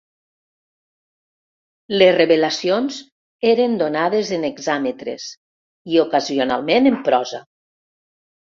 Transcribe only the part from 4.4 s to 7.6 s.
hexàmetres i ocasionalment en prosa.